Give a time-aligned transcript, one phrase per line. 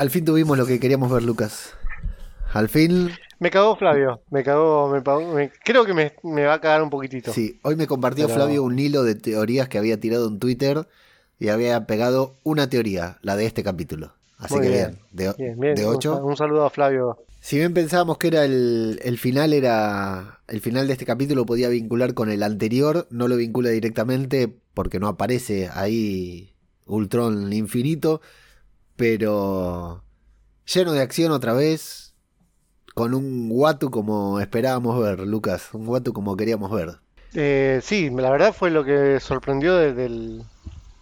[0.00, 1.74] al fin tuvimos lo que queríamos ver, Lucas.
[2.54, 3.10] Al fin.
[3.38, 7.34] Me cagó Flavio, me cagó, me, creo que me, va a cagar un poquitito.
[7.34, 10.88] Sí, hoy me compartió Flavio un hilo de teorías que había tirado en Twitter
[11.38, 14.14] y había pegado una teoría, la de este capítulo.
[14.38, 15.34] Así que bien, de,
[15.74, 16.24] de 8.
[16.24, 17.18] Un, saludo a Flavio.
[17.40, 20.40] Si bien pensábamos que era el, el, final, era.
[20.48, 24.98] El final de este capítulo podía vincular con el anterior, no lo vincula directamente porque
[24.98, 26.54] no aparece ahí
[26.86, 28.22] Ultron infinito,
[29.00, 30.04] pero
[30.66, 32.14] lleno de acción otra vez,
[32.92, 36.98] con un Watu como esperábamos ver, Lucas, un Watu como queríamos ver.
[37.32, 40.42] Eh, sí, la verdad fue lo que sorprendió desde el,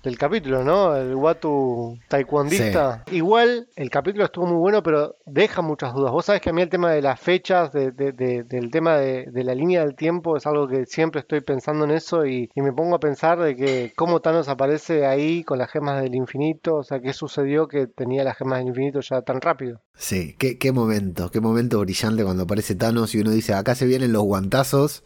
[0.08, 0.96] del capítulo, ¿no?
[0.96, 3.04] El Watu taekwondista.
[3.12, 6.12] Igual el capítulo estuvo muy bueno, pero deja muchas dudas.
[6.12, 9.82] Vos sabés que a mí el tema de las fechas, del tema de, la línea
[9.82, 13.38] del tiempo, es algo que siempre estoy pensando en eso y, me pongo a pensar
[13.38, 17.68] de que cómo Thanos aparece ahí con las gemas del infinito, o sea, qué sucedió
[17.68, 19.80] que tenía las gemas del infinito ya tan rápido.
[19.94, 23.86] Sí, qué, qué momento, qué momento brillante cuando aparece Thanos y uno dice, acá se
[23.86, 25.04] vienen los guantazos.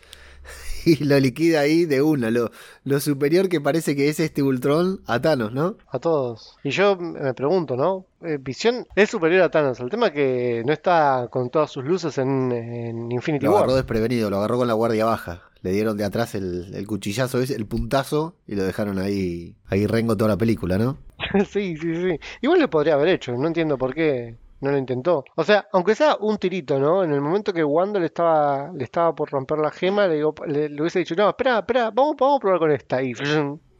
[0.84, 2.30] Y lo liquida ahí de una.
[2.30, 2.50] Lo,
[2.84, 5.76] lo superior que parece que es este Ultron a Thanos, ¿no?
[5.88, 6.56] A todos.
[6.64, 8.06] Y yo me pregunto, ¿no?
[8.22, 9.80] Eh, Visión es superior a Thanos.
[9.80, 13.52] El tema es que no está con todas sus luces en, en Infinity War.
[13.52, 15.42] Lo agarró desprevenido, lo agarró con la guardia baja.
[15.62, 20.16] Le dieron de atrás el, el cuchillazo, el puntazo, y lo dejaron ahí, ahí rengo
[20.16, 20.98] toda la película, ¿no?
[21.48, 22.18] sí, sí, sí.
[22.40, 25.24] Igual le podría haber hecho, no entiendo por qué no lo intentó.
[25.34, 27.02] O sea, aunque sea un tirito, ¿no?
[27.02, 30.34] En el momento que Wanda le estaba, le estaba por romper la gema, le, digo,
[30.46, 33.02] le, hubiese dicho, no, espera, espera, vamos, vamos a probar con esta.
[33.02, 33.12] Y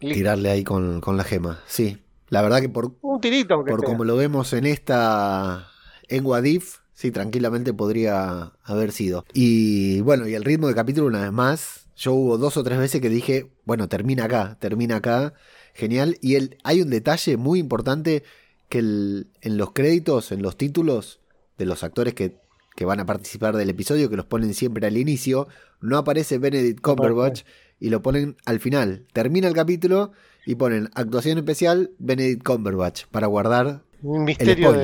[0.00, 1.98] tirarle ahí con, la gema, sí.
[2.28, 5.68] La verdad que por, un tirito, por como lo vemos en esta,
[6.08, 9.24] en Wadif, sí, tranquilamente podría haber sido.
[9.32, 12.78] Y bueno, y el ritmo de capítulo una vez más, yo hubo dos o tres
[12.78, 15.34] veces que dije, bueno, termina acá, termina acá,
[15.74, 16.16] genial.
[16.20, 18.24] Y el, hay un detalle muy importante
[18.72, 21.20] que en los créditos, en los títulos
[21.58, 22.40] de los actores que,
[22.86, 25.46] van a participar del episodio, que los ponen siempre al inicio,
[25.82, 27.42] no aparece Benedict Cumberbatch
[27.78, 29.04] y lo ponen al final.
[29.12, 30.12] Termina el capítulo
[30.46, 34.74] y ponen actuación especial Benedict Cumberbatch para guardar un misterio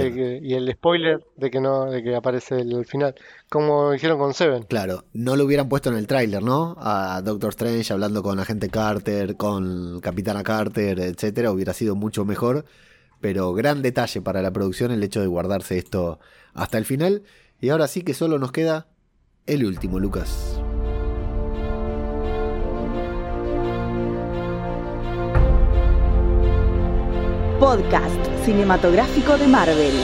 [0.40, 3.14] y el spoiler de que no de que aparece el, final
[3.48, 4.62] como hicieron con Seven.
[4.64, 8.68] Claro no lo hubieran puesto en el tráiler no a Doctor Strange hablando con agente
[8.68, 12.64] Carter con Capitana Carter etcétera hubiera sido mucho mejor
[13.20, 16.20] pero gran detalle para la producción el hecho de guardarse esto
[16.54, 17.22] hasta el final.
[17.60, 18.86] Y ahora sí que solo nos queda
[19.46, 20.60] el último, Lucas.
[27.58, 29.94] Podcast cinematográfico de Marvel.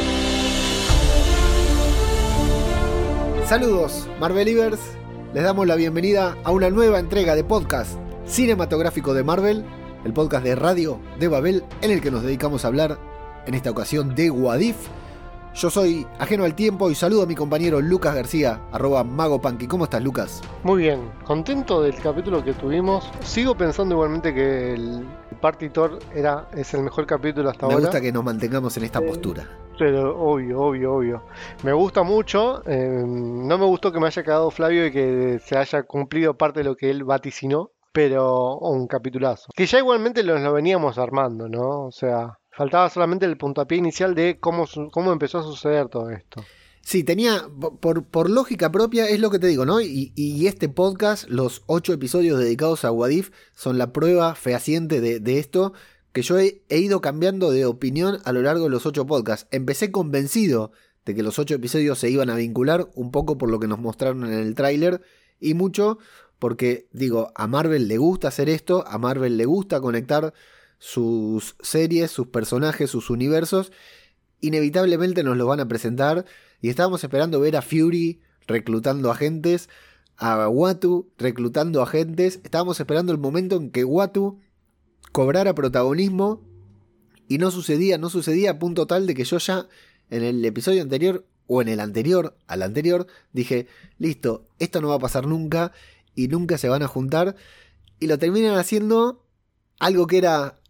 [3.47, 4.81] Saludos, Marvelivers.
[5.35, 7.93] Les damos la bienvenida a una nueva entrega de podcast
[8.27, 9.65] cinematográfico de Marvel
[10.05, 12.99] el podcast de radio de Babel en el que nos dedicamos a hablar
[13.47, 14.77] en esta ocasión de Wadif.
[15.55, 19.69] Yo soy ajeno al tiempo y saludo a mi compañero Lucas García, arroba magopanqui.
[19.69, 20.43] ¿Cómo estás, Lucas?
[20.65, 23.09] Muy bien, contento del capítulo que tuvimos.
[23.21, 25.07] Sigo pensando igualmente que el
[25.41, 27.77] Partitor era, es el mejor capítulo hasta ahora.
[27.77, 29.49] Me gusta que nos mantengamos en esta postura.
[29.79, 31.23] Pero obvio, obvio, obvio.
[31.63, 32.63] Me gusta mucho.
[32.67, 36.61] Eh, no me gustó que me haya quedado Flavio y que se haya cumplido parte
[36.61, 39.47] de lo que él vaticinó pero un capitulazo.
[39.55, 41.87] Que ya igualmente lo, lo veníamos armando, ¿no?
[41.87, 46.45] O sea, faltaba solamente el puntapié inicial de cómo, cómo empezó a suceder todo esto.
[46.81, 47.49] Sí, tenía,
[47.81, 49.81] por, por lógica propia, es lo que te digo, ¿no?
[49.81, 55.21] Y, y, este podcast, los ocho episodios dedicados a Wadif, son la prueba fehaciente de,
[55.21, 55.73] de esto,
[56.13, 59.47] que yo he, he, ido cambiando de opinión a lo largo de los ocho podcasts.
[59.53, 60.73] Empecé convencido
[61.05, 63.79] de que los ocho episodios se iban a vincular, un poco por lo que nos
[63.79, 65.01] mostraron en el tráiler,
[65.39, 65.99] y mucho
[66.45, 70.35] porque digo, a Marvel le gusta hacer esto, a Marvel le gusta conectar
[70.79, 73.73] sus series, sus personajes, sus universos,
[74.43, 76.27] inevitablemente nos lo van a presentar
[76.61, 79.71] y estábamos esperando ver a Fury reclutando agentes,
[80.19, 84.39] a Watu reclutando agentes, estábamos esperando el momento en que Watu
[85.13, 86.43] cobrara protagonismo
[87.27, 89.67] y no sucedía, no sucedía a punto tal de que yo ya
[90.11, 93.67] en el episodio anterior o en el anterior al anterior dije,
[93.97, 95.73] listo, esto no va a pasar nunca
[96.15, 97.37] y nunca se van a juntar.
[98.01, 99.25] Y lo terminan haciendo
[99.79, 100.61] algo que era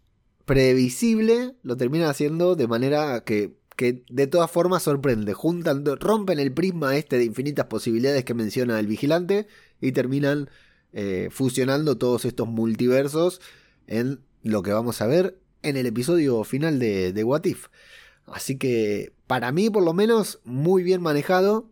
[0.45, 5.33] previsible, lo terminan haciendo de manera que, que de todas formas sorprende.
[5.33, 9.47] Juntan, rompen el prisma este de infinitas posibilidades que menciona el vigilante
[9.81, 10.49] y terminan
[10.93, 13.41] eh, fusionando todos estos multiversos
[13.87, 17.67] en lo que vamos a ver en el episodio final de, de What If.
[18.27, 21.69] Así que para mí por lo menos muy bien manejado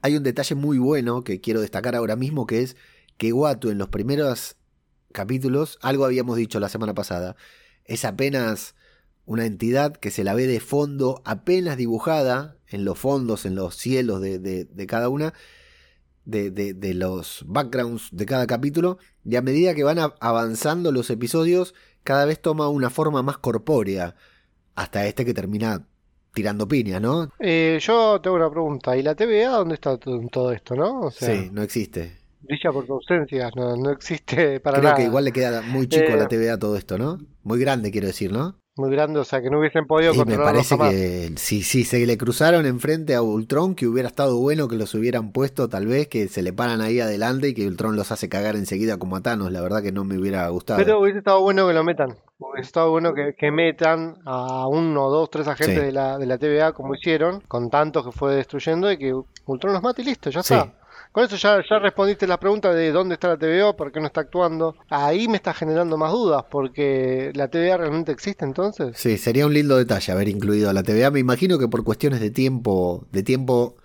[0.00, 2.76] hay un detalle muy bueno que quiero destacar ahora mismo, que es
[3.18, 4.56] que Watu en los primeros
[5.12, 7.36] capítulos, algo habíamos dicho la semana pasada,
[7.84, 8.74] es apenas
[9.24, 13.76] una entidad que se la ve de fondo apenas dibujada en los fondos, en los
[13.76, 15.34] cielos de, de, cada una,
[16.24, 21.74] de, de, los backgrounds de cada capítulo, y a medida que van avanzando los episodios,
[22.02, 24.16] cada vez toma una forma más corpórea,
[24.74, 25.86] hasta este que termina
[26.32, 27.28] tirando piña, ¿no?
[27.38, 31.10] Eh, yo tengo una pregunta, ¿y la TVA dónde está todo esto, no?
[31.10, 32.18] sí, no existe.
[32.40, 34.96] Brilla por tu ausencia, no, no existe para Creo nada.
[34.96, 37.18] que igual le queda muy chico a la Eh, TVA todo esto, ¿no?
[37.44, 38.56] Muy grande, quiero decir, ¿no?
[38.82, 40.90] Muy grande, o sea que no hubiesen podido Y me parece jamás.
[40.90, 44.92] que si, si se le cruzaron enfrente a Ultron, que hubiera estado bueno que los
[44.94, 48.28] hubieran puesto, tal vez, que se le paran ahí adelante y que Ultron los hace
[48.28, 49.52] cagar enseguida como a Thanos.
[49.52, 50.80] La verdad que no me hubiera gustado.
[50.84, 52.16] Pero hubiese estado bueno que lo metan.
[52.38, 55.84] Hubiese estado bueno que, que metan a uno, dos, tres agentes Sí.
[55.86, 59.14] de, la, de la TVA como hicieron, con tantos que fue destruyendo, y que
[59.46, 60.54] Ultron los mate y listo, ya Sí.
[60.54, 60.74] está.
[61.12, 64.22] Con eso ya, respondiste la pregunta de dónde está la TVA, por qué no está
[64.22, 64.76] actuando.
[64.88, 68.96] Ahí me está generando más dudas, porque la TVA realmente existe entonces.
[68.96, 71.10] Sí, sería un lindo detalle haber incluido a la TVA.
[71.10, 73.76] Me imagino que por cuestiones de tiempo, de tiempo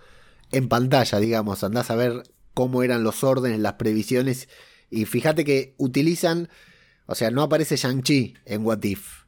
[0.52, 2.22] en pantalla, digamos, andás a ver
[2.54, 4.48] cómo eran los órdenes, las previsiones.
[4.88, 6.48] Y fíjate que utilizan,
[7.04, 9.24] o sea, no aparece Shang-Chi en What If.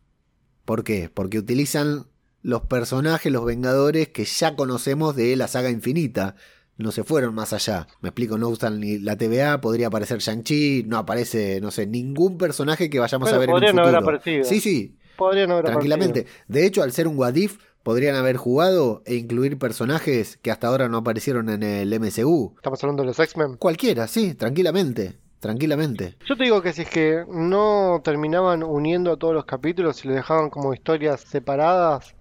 [0.65, 1.11] ¿Por qué?
[1.13, 2.07] Porque utilizan
[2.41, 6.37] los personajes, los Vengadores que ya conocemos de la saga infinita.
[6.81, 7.87] No se fueron más allá.
[8.01, 12.39] Me explico, no usan ni la TVA, podría aparecer Shang-Chi, no aparece, no sé, ningún
[12.39, 13.89] personaje que vayamos a ver en un podrían futuro.
[13.89, 14.45] haber aparecido.
[14.45, 16.27] Sí, sí, Podrían haber tranquilamente.
[16.49, 20.69] De hecho, al ser un What If, podrían haber jugado e incluir personajes que hasta
[20.69, 22.55] ahora no aparecieron en el MCU.
[22.57, 23.57] Estamos hablando de los X-Men.
[23.59, 25.19] Cualquiera, sí, tranquilamente.
[25.41, 26.17] Tranquilamente.
[26.27, 30.09] Yo te digo que si es que no terminaban uniendo a todos los capítulos y
[30.09, 32.15] lo dejaban como historias separadas,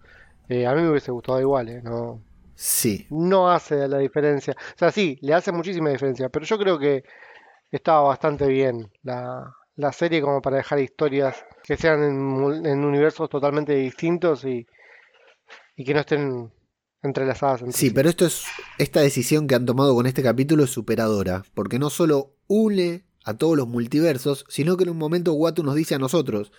[0.48, 1.82] eh, a mí me hubiese gustado igual, ¿eh?
[1.84, 2.22] No,
[2.62, 3.08] Sí.
[3.10, 4.54] no hace la diferencia.
[4.54, 7.06] O sea, sí, le hace muchísima diferencia, pero yo creo que
[7.72, 13.30] estaba bastante bien la, la serie como para dejar historias que sean en, en universos
[13.30, 14.68] totalmente distintos y,
[15.78, 16.52] y que no estén
[17.02, 18.44] entrelazadas entre Sí, pero esto es
[18.78, 23.38] esta decisión que han tomado con este capítulo es superadora, porque no solo une a
[23.38, 26.52] todos los multiversos, sino que en un momento Watu nos dice a nosotros,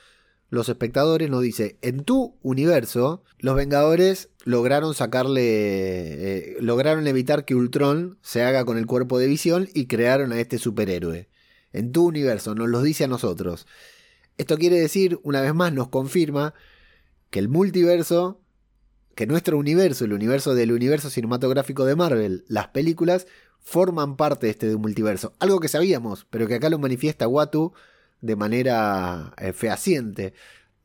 [0.51, 7.55] los espectadores nos dice, en tu universo, los Vengadores lograron sacarle, eh, lograron evitar que
[7.55, 11.29] Ultron se haga con el cuerpo de visión y crearon a este superhéroe.
[11.73, 13.67] En tu universo, nos los dice a nosotros.
[14.39, 16.53] Esto quiere decir, una vez más, nos confirma
[17.31, 18.41] que el multiverso
[19.15, 23.27] que nuestro universo, el universo del universo cinematográfico de Marvel, las películas,
[23.61, 25.35] forman parte de este multiverso.
[25.39, 27.73] Algo que sabíamos, pero que acá lo manifiesta Watu
[28.21, 30.35] de manera eh, fehaciente.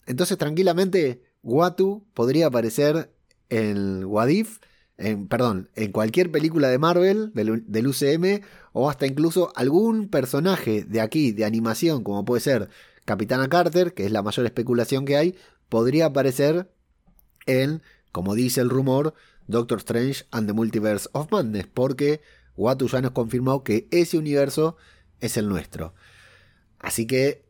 [0.05, 3.11] Entonces, tranquilamente, Watu podría aparecer
[3.49, 4.59] en Wadif,
[4.97, 8.41] en, perdón, en cualquier película de Marvel, del, del UCM,
[8.73, 12.69] o hasta incluso algún personaje de aquí, de animación, como puede ser
[13.05, 15.35] Capitana Carter, que es la mayor especulación que hay,
[15.69, 16.71] podría aparecer
[17.45, 17.81] en
[18.15, 19.13] como dice el rumor,
[19.45, 22.21] Doctor Strange and the Multiverse of Madness, porque
[22.55, 24.77] Watu ya nos confirmó que ese universo
[25.19, 25.93] es el nuestro.
[26.79, 27.43] Así que,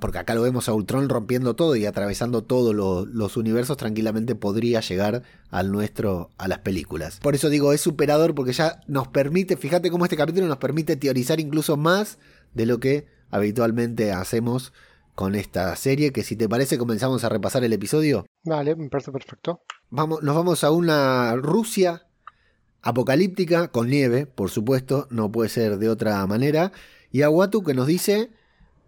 [0.00, 4.34] porque acá lo vemos a Ultron rompiendo todo y atravesando todos lo- los universos, tranquilamente
[4.34, 7.20] podría llegar al nuestro, a las películas.
[7.20, 10.96] Por eso digo, es superador porque ya nos permite, fíjate cómo este capítulo nos permite
[10.96, 12.18] teorizar incluso más
[12.54, 14.72] de lo que habitualmente hacemos
[15.14, 18.26] con esta serie, que si te parece comenzamos a repasar el episodio.
[18.44, 19.60] Vale, me parece perfecto.
[19.90, 22.06] Vamos, nos vamos a una Rusia
[22.82, 26.72] apocalíptica con nieve, por supuesto, no puede ser de otra manera.
[27.10, 28.30] Y a Watu que nos dice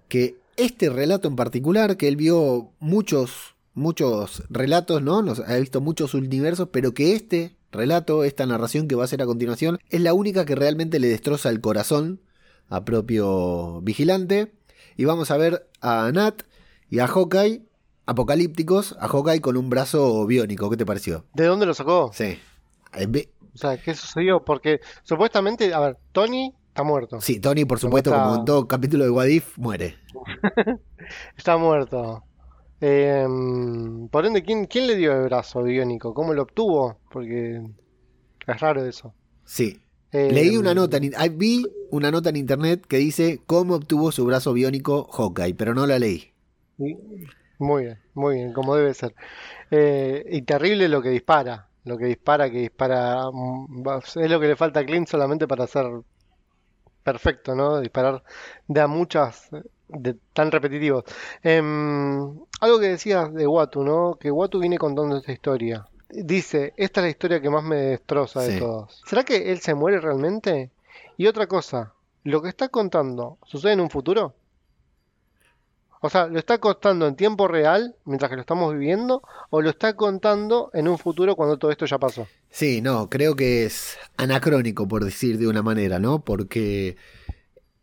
[0.08, 5.22] que este relato en particular, que él vio muchos, muchos relatos, ¿no?
[5.22, 9.20] Nos ha visto muchos universos, pero que este relato, esta narración que va a hacer
[9.22, 12.20] a continuación, es la única que realmente le destroza el corazón
[12.68, 14.52] a propio vigilante.
[14.96, 16.42] Y vamos a ver a Nat
[16.88, 17.62] y a Hawkeye
[18.06, 20.70] apocalípticos, a Hawkeye con un brazo biónico.
[20.70, 21.24] ¿Qué te pareció?
[21.34, 22.10] ¿De dónde lo sacó?
[22.14, 22.38] Sí.
[22.94, 24.44] Eh, O sea, ¿qué sucedió?
[24.44, 27.20] Porque supuestamente, a ver, Tony está muerto.
[27.22, 29.96] Sí, Tony, por supuesto, está- como en todo capítulo de Wadif, muere.
[31.36, 32.22] Está muerto.
[32.80, 33.26] Eh,
[34.10, 36.12] por ende, ¿quién, quién le dio el brazo biónico?
[36.12, 36.98] ¿Cómo lo obtuvo?
[37.10, 37.62] Porque
[38.46, 39.14] es raro eso.
[39.44, 39.80] Sí.
[40.12, 44.24] Eh, Leí una nota, en, vi una nota en internet que dice cómo obtuvo su
[44.24, 46.32] brazo biónico Hawkeye, pero no la leí.
[47.58, 49.14] Muy bien, muy bien, como debe ser.
[49.70, 51.68] Eh, y terrible lo que dispara.
[51.84, 53.30] Lo que dispara, que dispara.
[53.32, 55.86] mm, Es lo que le falta a Clint solamente para ser
[57.06, 57.80] perfecto, ¿no?
[57.80, 58.24] Disparar
[58.66, 61.04] de a muchas, eh, de, tan repetitivos.
[61.40, 64.16] Em, algo que decías de Watu, ¿no?
[64.18, 65.86] Que Watu viene contando esta historia.
[66.08, 69.02] Dice, esta es la historia que más me destroza de todos.
[69.06, 70.72] ¿Será que él se muere realmente?
[71.16, 71.92] Y otra cosa,
[72.24, 74.34] ¿lo que está contando sucede en un futuro?
[76.06, 79.70] O sea, ¿lo está contando en tiempo real, mientras que lo estamos viviendo, o lo
[79.70, 82.28] está contando en un futuro cuando todo esto ya pasó?
[82.48, 86.20] Sí, no, creo que es anacrónico, por decir de una manera, ¿no?
[86.20, 86.96] Porque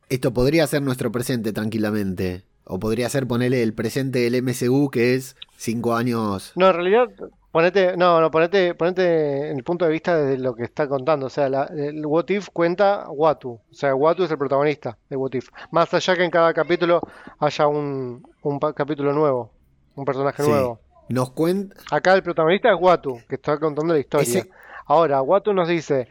[0.07, 2.43] esto podría ser nuestro presente tranquilamente.
[2.63, 6.53] O podría ser ponerle el presente del MCU, que es cinco años.
[6.55, 7.09] No, en realidad,
[7.53, 11.27] ponete, no, no, ponete, ponete en el punto de vista de lo que está contando.
[11.27, 13.51] O sea, la- el What If cuenta Watu.
[13.51, 15.47] O sea, Watu es el protagonista de What If.
[15.71, 16.99] Más allá que en cada capítulo
[17.39, 19.51] haya un, un capítulo nuevo,
[19.95, 20.49] un personaje Sí.
[20.49, 20.79] nuevo.
[21.09, 21.75] Nos cuenta.
[21.91, 24.27] Acá el protagonista es Watu, que está contando la historia.
[24.39, 24.49] Ese-
[24.85, 26.09] Ahora, Watu nos dice,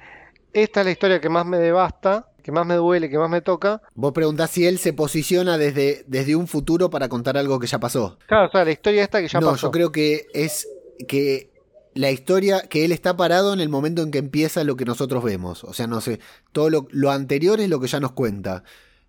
[0.54, 3.40] esta es la historia que más me devasta, que más me duele, que más me
[3.42, 3.82] toca.
[3.94, 7.78] Vos preguntás si él se posiciona desde, desde un futuro para contar algo que ya
[7.78, 8.18] pasó.
[8.26, 9.66] Claro, o sea, la historia esta que ya no, pasó.
[9.66, 10.68] yo creo que es
[11.06, 11.50] que
[11.94, 15.22] la historia, que él está parado en el momento en que empieza lo que nosotros
[15.22, 15.64] vemos.
[15.64, 16.20] O sea, no sé,
[16.52, 18.64] todo lo, lo anterior es lo que ya nos cuenta.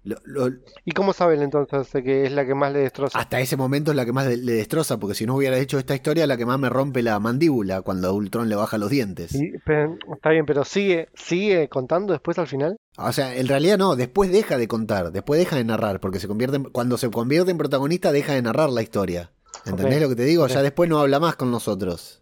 [0.05, 0.50] Lo- lo-
[0.83, 3.17] ¿Y cómo sabe él entonces que es la que más le destroza?
[3.17, 5.95] hasta ese momento es la que más le destroza, porque si no hubiera hecho esta
[5.95, 9.33] historia, la que más me rompe la mandíbula cuando Ultron le baja los dientes.
[9.33, 12.75] Y, pero, está bien, pero sigue, sigue contando después al final.
[12.97, 16.27] O sea, en realidad no, después deja de contar, después deja de narrar, porque se
[16.27, 19.31] convierte en- cuando se convierte en protagonista deja de narrar la historia.
[19.65, 20.48] ¿Entendés lo que te digo?
[20.48, 22.22] Ya después no habla más con nosotros.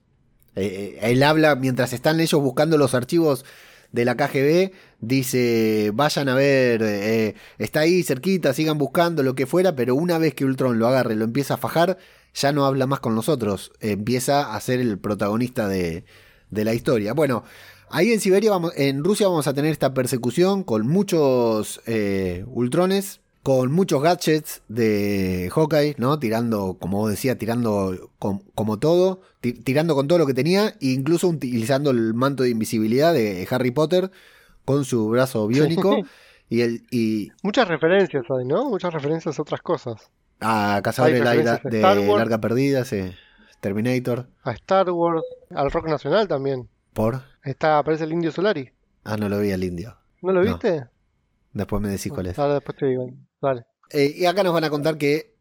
[0.55, 3.45] Eh, eh, él habla mientras están ellos buscando los archivos
[3.91, 9.45] de la KGB, dice, vayan a ver, eh, está ahí cerquita, sigan buscando lo que
[9.45, 11.97] fuera, pero una vez que Ultron lo agarre, lo empieza a fajar,
[12.33, 16.05] ya no habla más con nosotros, empieza a ser el protagonista de,
[16.49, 17.13] de la historia.
[17.13, 17.43] Bueno,
[17.89, 21.81] ahí en Siberia, vamos, en Rusia vamos a tener esta persecución con muchos
[22.47, 26.19] Ultrones, con muchos gadgets de Hawkeye, ¿no?
[26.19, 30.69] Tirando, como vos decías, tirando com- como todo, ti- tirando con todo lo que tenía,
[30.79, 34.11] e incluso utilizando el manto de invisibilidad de Harry Potter
[34.65, 35.47] con su brazo
[35.87, 35.97] biónico
[36.49, 38.69] y el y Muchas referencias hay, ¿no?
[38.69, 40.11] Muchas referencias a otras cosas.
[40.39, 42.19] a Cazador Hay de, Wars.
[42.19, 43.11] Larga Perdida, sí,
[43.59, 46.67] Terminator, A Star Wars, al rock nacional también.
[46.93, 47.21] por...
[47.43, 48.69] Está, aparece el Indio Solari.
[49.03, 49.97] Ah, no lo vi al indio.
[50.21, 50.51] ¿No lo No.
[50.51, 50.85] viste?
[51.53, 52.37] Después me decís cuál es.
[52.39, 53.09] Ahora después te digo.
[53.89, 55.33] Eh, y acá nos van a contar que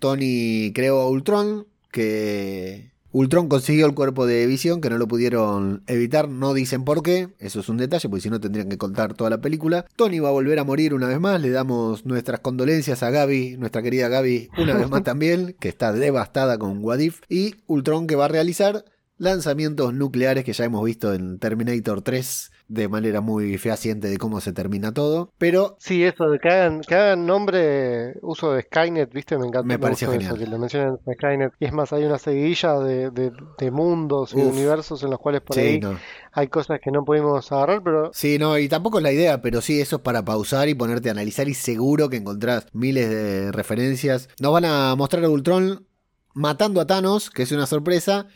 [0.00, 5.82] Tony creó a Ultron, que Ultron consiguió el cuerpo de Visión, que no lo pudieron
[5.86, 9.14] evitar, no dicen por qué, eso es un detalle, porque si no tendrían que contar
[9.14, 9.84] toda la película.
[9.96, 13.56] Tony va a volver a morir una vez más, le damos nuestras condolencias a Gaby,
[13.58, 18.16] nuestra querida Gaby, una vez más también, que está devastada con Wadif, y Ultron que
[18.16, 18.84] va a realizar
[19.18, 24.40] lanzamientos nucleares que ya hemos visto en Terminator 3 de manera muy fehaciente de cómo
[24.40, 29.12] se termina todo, pero Sí, eso de que hagan, que hagan nombre, uso de Skynet,
[29.12, 29.36] ¿viste?
[29.36, 29.66] Me encanta.
[29.66, 30.34] Me gustó genial.
[30.34, 31.52] Eso, que lo mencionen en Skynet.
[31.58, 35.40] Y es más, hay una seguidilla de, de, de mundos y universos en los cuales
[35.40, 35.98] por sí, ahí no.
[36.32, 39.60] hay cosas que no pudimos agarrar, pero Sí, no, y tampoco es la idea, pero
[39.60, 43.50] sí, eso es para pausar y ponerte a analizar y seguro que encontrás miles de
[43.50, 44.28] referencias.
[44.40, 45.86] Nos van a mostrar a Ultron
[46.34, 48.28] matando a Thanos, que es una sorpresa,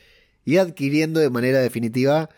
[0.44, 2.28] y adquiriendo de manera definitiva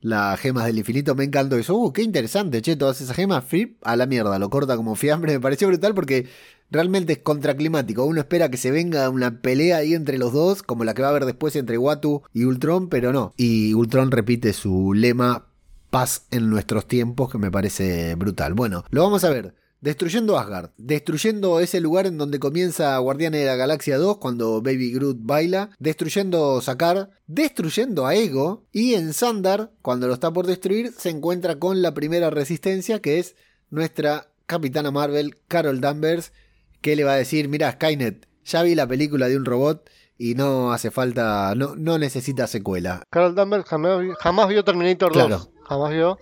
[0.00, 1.14] las gemas del infinito.
[1.14, 1.76] Me encantó eso.
[1.76, 5.32] Uh, qué interesante, che, todas esas gemas, flip, a la mierda, lo corta como fiambre.
[5.34, 6.28] Me pareció brutal porque
[6.70, 8.04] realmente es contraclimático.
[8.04, 11.08] Uno espera que se venga una pelea ahí entre los dos, como la que va
[11.08, 13.34] a haber después entre Watu y Ultron, pero no.
[13.36, 15.46] Y Ultron repite su lema
[15.90, 18.54] paz en nuestros tiempos, que me parece brutal.
[18.54, 19.54] Bueno, lo vamos a ver.
[19.86, 24.90] Destruyendo Asgard, destruyendo ese lugar en donde comienza Guardianes de la Galaxia 2 cuando Baby
[24.90, 30.90] Groot baila, destruyendo Sakar, destruyendo a Ego y en Sandar, cuando lo está por destruir,
[30.90, 33.36] se encuentra con la primera resistencia que es
[33.70, 36.32] nuestra Capitana Marvel, Carol Danvers,
[36.80, 39.88] que le va a decir, mira Skynet, ya vi la película de un robot
[40.18, 43.04] y no hace falta, no, no necesita secuela.
[43.08, 45.26] Carol Danvers jamás, jamás vio Terminator 2.
[45.26, 45.52] Claro.
[45.62, 46.18] Jamás vio.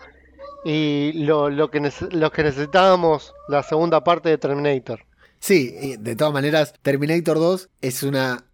[0.64, 5.00] Y lo, que nece- lo que necesitábamos, la segunda parte de Terminator.
[5.38, 8.46] Sí, de todas maneras, Terminator 2 es una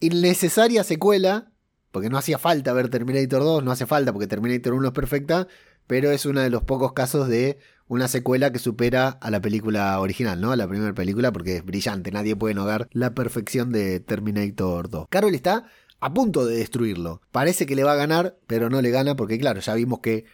[0.00, 1.50] innecesaria secuela,
[1.90, 5.48] porque no hacía falta ver Terminator 2, no hace falta porque Terminator 1 es perfecta,
[5.86, 7.58] pero es uno de los pocos casos de
[7.88, 10.52] una secuela que supera a la película original, ¿no?
[10.52, 15.06] A la primera película, porque es brillante, nadie puede negar la perfección de Terminator 2.
[15.08, 15.64] Carol está
[16.00, 17.22] a punto de destruirlo.
[17.32, 20.24] Parece que le va a ganar, pero no le gana porque, claro, ya vimos que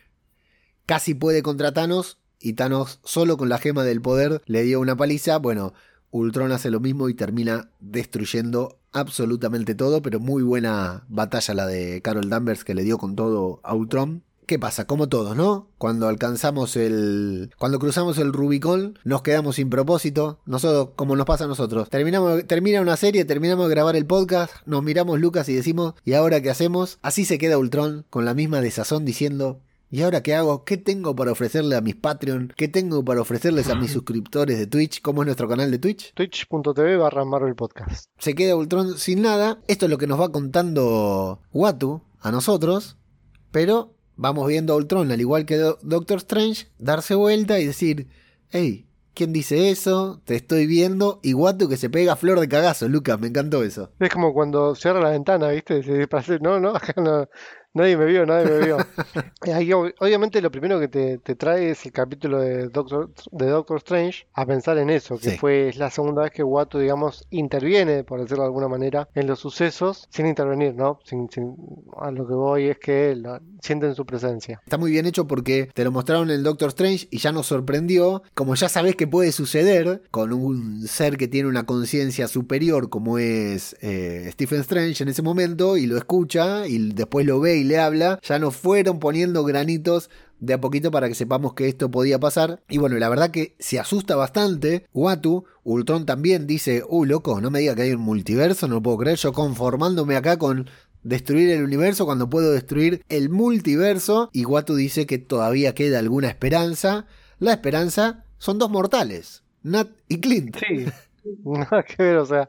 [0.87, 4.97] casi puede contra Thanos y Thanos solo con la gema del poder le dio una
[4.97, 5.39] paliza.
[5.39, 5.75] Bueno,
[6.11, 12.03] Ultron hace lo mismo y termina destruyendo absolutamente todo, pero muy buena batalla la de
[12.03, 14.23] Carol Danvers que le dio con todo a Ultron.
[14.47, 14.87] ¿Qué pasa?
[14.87, 15.69] Como todos, ¿no?
[15.79, 17.51] Cuando alcanzamos el.
[17.59, 20.41] Cuando cruzamos el Rubicón, nos quedamos sin propósito.
[20.47, 21.89] Nosotros, como nos pasa a nosotros.
[21.89, 26.15] Terminamos, termina una serie, terminamos de grabar el podcast, nos miramos Lucas y decimos, ¿y
[26.15, 26.99] ahora qué hacemos?
[27.03, 29.61] Así se queda Ultron, con la misma desazón diciendo.
[29.95, 30.65] ¿Y ahora qué hago?
[30.65, 32.55] ¿Qué tengo para ofrecerle a mis Patreon?
[32.57, 35.03] ¿Qué tengo para ofrecerles a mis suscriptores de Twitch?
[35.03, 36.15] ¿Cómo es nuestro canal de Twitch?
[36.15, 38.07] Twitch.tv barra Marvel Podcast.
[38.17, 39.59] Se queda Ultron sin nada.
[39.69, 42.97] Esto es lo que nos va contando Watu a nosotros.
[43.51, 48.09] Pero vamos viendo a Ultron, al igual que Doctor Strange, darse vuelta y decir,
[48.49, 50.23] hey, ¿quién dice eso?
[50.25, 51.21] Te estoy viendo.
[51.23, 53.91] Y Watu que se pega flor de cagazo, Lucas, me encantó eso.
[54.01, 55.83] Es como cuando cierra la ventana, ¿viste?
[56.41, 57.29] no, no, no,
[57.75, 58.76] Nadie me vio, nadie me vio.
[59.55, 64.26] Ahí, obviamente lo primero que te, trae es el capítulo de Doctor, de Doctor Strange
[64.35, 68.43] a pensar en eso, que fue la segunda vez que Watu, digamos, interviene, por decirlo
[68.43, 71.00] de alguna manera, en los sucesos sin intervenir, ¿no?
[71.05, 71.29] Sin,
[71.99, 73.17] a lo que voy es que
[73.62, 74.61] sienten su presencia.
[74.64, 77.47] Está muy bien hecho porque te lo mostraron en el Doctor Strange y ya nos
[77.47, 82.91] sorprendió, como ya sabes que puede suceder con un ser que tiene una conciencia superior
[82.91, 87.62] como es eh, Stephen Strange en ese momento y lo escucha y después lo ve
[87.64, 90.11] le habla, ya nos fueron poniendo granitos
[90.42, 92.62] de a poquito para que sepamos que esto podía pasar.
[92.69, 94.87] Y bueno, la verdad que se asusta bastante.
[94.92, 98.83] Watu, Ultron también dice, uh, loco, no me diga que hay un multiverso, no lo
[98.83, 100.69] puedo creer, yo conformándome acá con
[101.04, 104.31] destruir el universo cuando puedo destruir el multiverso.
[104.33, 107.07] Y Watu dice que todavía queda alguna esperanza.
[107.38, 110.57] La esperanza son dos mortales, Nat y Clint.
[110.57, 110.87] Sí,
[111.45, 112.49] nada que ver, o sea,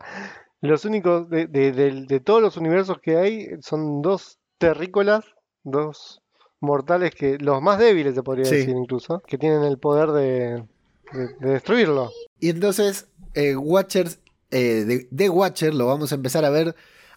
[0.62, 5.26] los únicos de, de todos los universos que hay son dos terrícolas,
[5.64, 6.22] dos
[6.60, 10.64] mortales que, los más débiles se podría decir incluso, que tienen el poder de,
[11.40, 12.12] destruirlo.
[12.40, 14.20] Y entonces, eh, Watchers,
[14.52, 16.76] eh, de, Watcher lo vamos a empezar a ver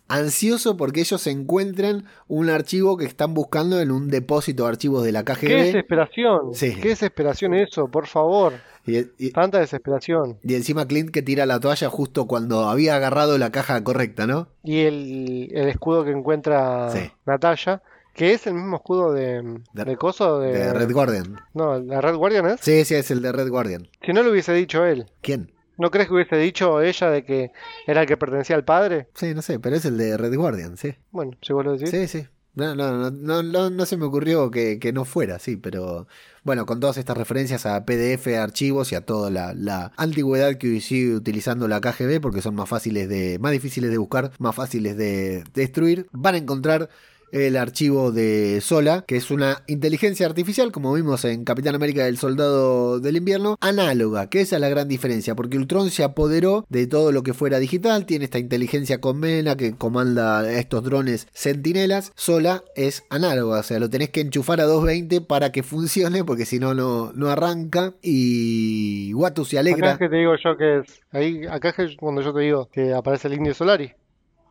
[0.09, 5.13] ansioso porque ellos encuentren un archivo que están buscando en un depósito de archivos de
[5.13, 5.41] la KGB.
[5.41, 6.53] ¡Qué desesperación!
[6.59, 8.55] ¡Qué desesperación eso, por favor!
[8.87, 10.39] Y, Tanta desesperación.
[10.43, 14.49] Y encima Clint que tira la toalla justo cuando había agarrado la caja correcta, ¿no?
[14.63, 16.93] Y el, escudo que encuentra
[17.25, 17.83] Natalia,
[18.15, 21.41] que es el mismo escudo de, de, Coso de, Red Guardian.
[21.53, 22.61] No, ¿la Red Guardian es?
[22.61, 23.89] Sí, sí, es el de Red Guardian.
[24.05, 25.07] Si no lo hubiese dicho él.
[25.21, 25.53] ¿Quién?
[25.79, 27.53] ¿No crees que hubiese dicho ella de que
[27.87, 29.09] era el que pertenecía al padre?
[29.15, 30.95] Sí, no sé, pero es el de Red Guardian, sí.
[31.11, 31.91] Bueno, si vos lo decís.
[31.91, 32.27] Sí, sí.
[32.57, 36.07] No, no, no, no, no, se me ocurrió que, no fuera, sí, pero
[36.43, 41.15] bueno, con todas estas referencias a PDF, archivos y a toda la, antigüedad que sigue
[41.15, 45.45] utilizando la KGB, porque son más fáciles de, más difíciles de buscar, más fáciles de
[45.53, 46.89] destruir, van a encontrar
[47.37, 52.17] el archivo de Sola, que es una inteligencia artificial, como vimos en Capitán América del
[52.17, 56.87] Soldado del Invierno, análoga, que esa es la gran diferencia, porque Ultron se apoderó de
[56.87, 62.65] todo lo que fuera digital, tiene esta inteligencia conmena que comanda estos drones sentinelas, Sola
[62.75, 66.59] es análoga, o sea, lo tenés que enchufar a 220 para que funcione, porque si
[66.59, 69.93] no, no arranca, y Watu se alegra.
[69.93, 72.95] Acá es que te digo yo que ahí, acá es cuando yo te digo que
[72.95, 73.93] aparece el Indio Solari.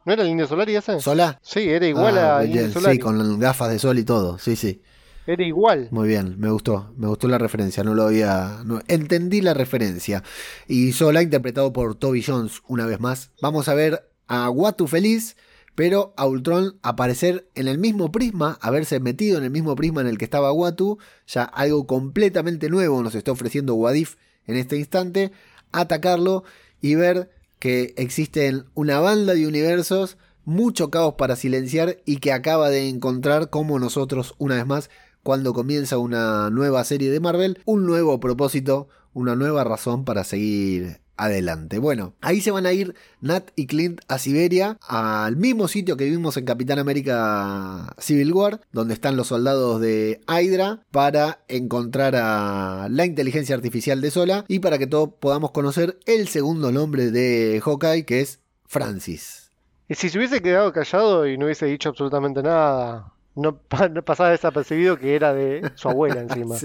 [0.06, 1.00] ¿No era el Indio Solari ese?
[1.00, 1.40] ¿Sola?
[1.42, 2.96] Sí, era igual ah, a Indio Solari.
[2.96, 4.84] Sí, con gafas de sol y todo, sí, sí.
[5.26, 5.88] Era igual.
[5.90, 8.64] Muy bien, me gustó, me gustó la referencia, no lo había...
[8.88, 10.24] entendí la referencia.
[10.68, 13.32] Y Sola interpretado por Toby Jones una vez más.
[13.42, 15.36] Vamos a ver a Watu feliz,
[15.74, 20.08] pero a Ultron aparecer en el mismo prisma, haberse metido en el mismo prisma en
[20.08, 25.32] el que estaba Watu, ya algo completamente nuevo nos está ofreciendo Wadif en este instante,
[25.72, 26.44] atacarlo
[26.80, 32.70] y ver que existen una banda de universos, mucho caos para silenciar y que acaba
[32.70, 34.90] de encontrar como nosotros una vez más
[35.24, 41.02] cuando comienza una nueva serie de Marvel, un nuevo propósito, una nueva razón para seguir
[41.18, 41.80] adelante.
[41.80, 46.06] Bueno, ahí se van a ir Nat y Clint a Siberia, al mismo sitio que
[46.06, 52.88] vimos en Capitán América Civil War, donde están los soldados de Hydra, para encontrar a
[52.90, 57.62] la inteligencia artificial de Sola y para que todos podamos conocer el segundo nombre de
[57.64, 59.52] Hawkeye, que es Francis.
[59.88, 64.98] Y si se hubiese quedado callado y no hubiese dicho absolutamente nada, no, pasaba desapercibido
[64.98, 66.56] que era de su abuela encima.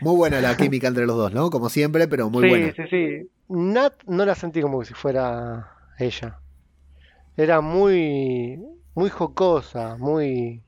[0.00, 1.50] Muy buena la química entre los dos, ¿no?
[1.50, 2.66] Como siempre, pero muy buena.
[2.68, 3.30] Sí, sí, sí.
[3.48, 6.38] Nat no la sentí como si fuera ella.
[7.36, 8.58] Era muy,
[8.94, 10.62] muy jocosa, muy,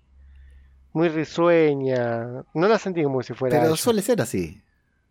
[0.92, 2.44] muy risueña.
[2.54, 3.60] No la sentí como si fuera.
[3.60, 4.62] Pero suele ser así.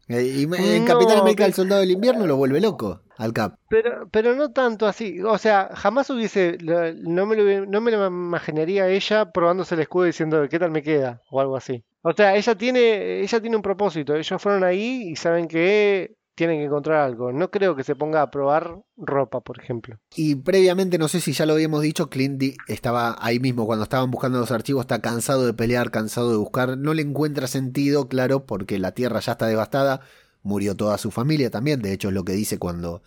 [0.09, 3.57] Eh, y en Capitán América el Soldado del Invierno lo vuelve loco al Cap.
[3.67, 5.21] Pero, pero no tanto así.
[5.21, 6.57] O sea, jamás hubiese.
[6.61, 10.83] No me, lo, no me lo imaginaría ella probándose el escudo diciendo qué tal me
[10.83, 11.83] queda o algo así.
[12.03, 14.15] O sea, ella tiene, ella tiene un propósito.
[14.15, 17.33] Ellos fueron ahí y saben que tienen que encontrar algo.
[17.33, 19.97] No creo que se ponga a probar ropa, por ejemplo.
[20.15, 24.11] Y previamente, no sé si ya lo habíamos dicho, Clint estaba ahí mismo cuando estaban
[24.11, 28.45] buscando los archivos, está cansado de pelear, cansado de buscar, no le encuentra sentido, claro,
[28.45, 30.01] porque la tierra ya está devastada,
[30.43, 33.01] murió toda su familia también, de hecho es lo que dice cuando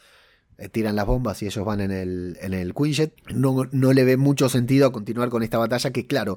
[0.59, 3.15] eh, tiran las bombas y ellos van en el, en el Quinjet.
[3.33, 6.37] No, no le ve mucho sentido a continuar con esta batalla que, claro,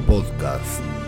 [0.06, 1.01] Podcast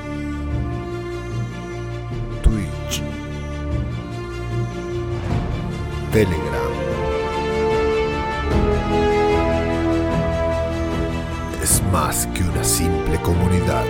[6.15, 6.71] Telegram.
[11.61, 13.85] Es más que una simple comunidad.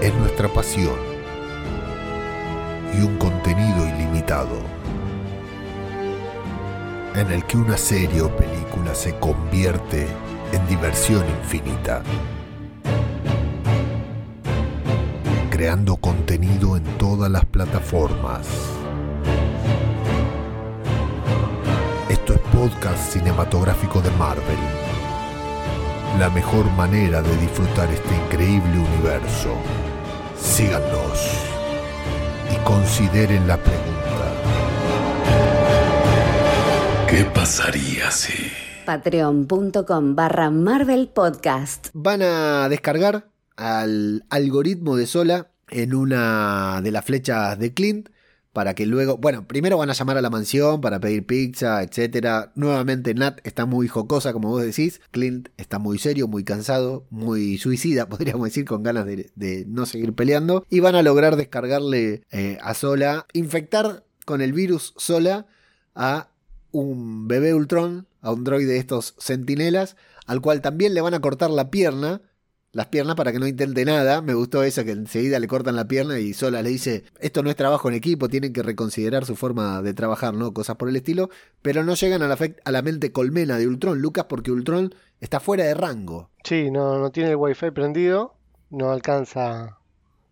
[0.00, 0.96] Es nuestra pasión
[2.94, 4.56] y un contenido ilimitado
[7.14, 10.06] en el que una serie o película se convierte
[10.52, 12.02] en diversión infinita.
[15.58, 18.46] Creando contenido en todas las plataformas.
[22.08, 24.56] Esto es podcast cinematográfico de Marvel.
[26.20, 29.56] La mejor manera de disfrutar este increíble universo.
[30.40, 31.42] Síganos
[32.54, 34.26] y consideren la pregunta.
[37.08, 38.52] ¿Qué pasaría si...
[38.86, 41.88] Patreon.com barra Marvel Podcast.
[41.94, 48.08] Van a descargar al algoritmo de Sola en una de las flechas de Clint
[48.52, 52.52] para que luego, bueno, primero van a llamar a la mansión para pedir pizza, etcétera.
[52.54, 55.00] Nuevamente Nat está muy jocosa, como vos decís.
[55.10, 60.14] Clint está muy serio, muy cansado, muy suicida, podríamos decir, con ganas de, no seguir
[60.14, 60.64] peleando.
[60.70, 65.46] Y van a lograr descargarle eh, a Sola, infectar con el virus Sola
[65.94, 66.30] a
[66.72, 71.20] un bebé Ultron, a un droide de estos sentinelas, al cual también le van a
[71.20, 72.22] cortar la pierna
[72.72, 74.20] las piernas para que no intente nada.
[74.22, 77.50] Me gustó eso que enseguida le cortan la pierna y sola le dice, esto no
[77.50, 80.52] es trabajo en equipo, tienen que reconsiderar su forma de trabajar, ¿no?
[80.52, 81.30] Cosas por el estilo.
[81.62, 85.40] Pero no llegan a la, a la mente colmena de Ultron, Lucas, porque Ultron está
[85.40, 86.30] fuera de rango.
[86.44, 88.34] Sí, no, no tiene el wifi prendido,
[88.70, 89.78] no alcanza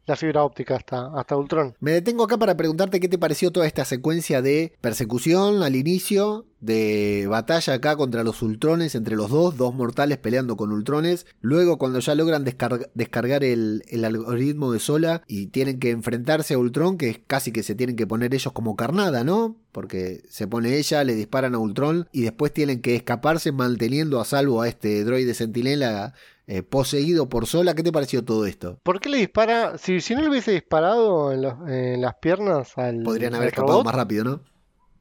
[0.06, 1.74] la fibra óptica hasta, hasta Ultron.
[1.80, 6.46] Me detengo acá para preguntarte qué te pareció toda esta secuencia de persecución al inicio,
[6.60, 11.26] de batalla acá contra los Ultrones, entre los dos, dos mortales peleando con Ultrones.
[11.40, 16.58] Luego, cuando ya logran descargar el, el, algoritmo de Sola y tienen que enfrentarse a
[16.58, 19.56] Ultron, que es casi que se tienen que poner ellos como carnada, ¿no?
[19.72, 24.24] Porque se pone ella, le disparan a Ultron y después tienen que escaparse manteniendo a
[24.24, 26.14] salvo a este droide sentinela
[26.46, 27.74] eh, poseído por Sola.
[27.74, 28.78] ¿Qué te pareció todo esto?
[28.82, 29.78] ¿Por qué le dispara?
[29.78, 33.02] Si, si no le hubiese disparado en, las piernas al.
[33.02, 34.40] Podrían haber escapado más rápido, ¿no?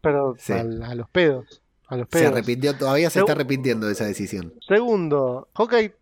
[0.02, 1.62] Pero a los pedos.
[1.88, 2.24] A los pedos.
[2.24, 4.54] Se arrepintió, todavía se está arrepintiendo de esa decisión.
[4.68, 5.94] Segundo, Hawkeye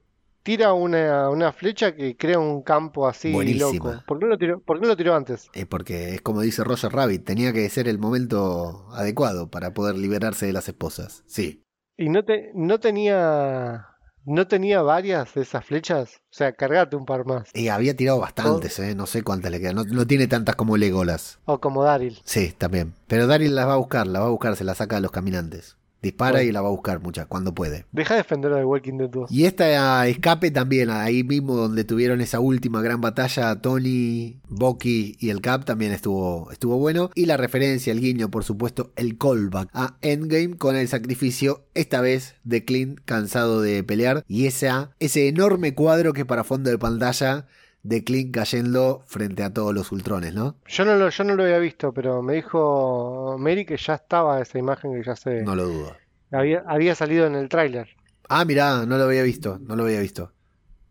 [0.44, 4.02] tira una, una, flecha que crea un campo así loco.
[4.06, 5.50] ¿Por qué, lo tiró, ¿Por qué lo tiró antes?
[5.54, 9.98] Eh, porque es como dice Roger Rabbit, tenía que ser el momento adecuado para poder
[9.98, 11.24] liberarse de las esposas.
[11.26, 11.64] Sí.
[11.98, 13.93] Y no, te, no tenía
[14.26, 16.22] ¿No tenía varias de esas flechas?
[16.32, 17.50] O sea, cargate un par más.
[17.54, 18.96] Y había tirado bastantes, ¿eh?
[18.96, 19.86] No sé cuántas le quedan.
[19.88, 21.40] No, tiene tantas como Legolas.
[21.46, 22.22] O como Daryl.
[22.24, 22.94] Sí, también.
[23.08, 25.12] Pero Daryl las va a buscar, las va a buscar, se las saca a los
[25.12, 25.76] caminantes.
[26.04, 27.86] Dispara y la va a buscar muchas cuando puede.
[27.94, 29.32] Deja de defender a The Walking Dead 2.
[29.32, 35.30] Y esta escape también, ahí mismo donde tuvieron esa última gran batalla, Tony, Bucky y
[35.30, 37.10] el Cap también estuvo, estuvo bueno.
[37.16, 42.02] Y la referencia, el guiño, por supuesto, el callback a Endgame con el sacrificio, esta
[42.02, 44.26] vez de Clint cansado de pelear.
[44.28, 47.48] Y esa, ese enorme cuadro que para fondo de pantalla
[47.84, 50.56] de Clint cayendo frente a todos los ultrones, ¿no?
[50.68, 54.42] Yo no lo, yo no lo había visto, pero me dijo Mary que ya estaba
[54.42, 55.44] esa imagen que ya se...
[55.44, 55.96] No lo dudo.
[56.32, 57.90] Había, había salido en el tráiler.
[58.30, 60.32] Ah, mirá, no lo había visto, no lo había visto.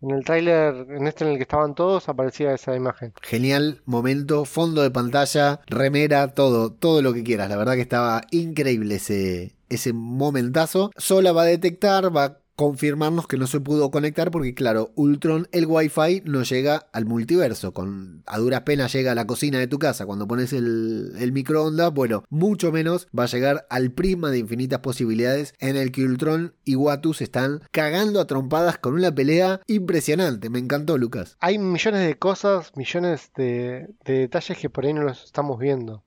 [0.03, 3.13] En el tráiler, en este en el que estaban todos, aparecía esa imagen.
[3.23, 7.49] Genial momento, fondo de pantalla, remera, todo, todo lo que quieras.
[7.49, 10.91] La verdad que estaba increíble ese, ese momentazo.
[10.97, 15.49] Sola va a detectar, va a confirmarnos que no se pudo conectar porque claro, Ultron,
[15.53, 19.67] el Wi-Fi no llega al multiverso, con a duras penas llega a la cocina de
[19.67, 24.31] tu casa cuando pones el, el microondas, bueno, mucho menos va a llegar al prisma
[24.31, 29.15] de infinitas posibilidades en el que Ultron y Watu están cagando a trompadas con una
[29.15, 31.37] pelea impresionante, me encantó Lucas.
[31.41, 36.05] Hay millones de cosas, millones de, de detalles que por ahí no los estamos viendo.